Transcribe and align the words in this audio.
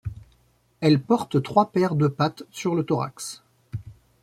Elles 0.79 0.99
portent 0.99 1.43
trois 1.43 1.71
paires 1.71 1.93
de 1.93 2.07
pattes 2.07 2.41
sur 2.49 2.73
le 2.73 2.83
thorax. 2.83 3.43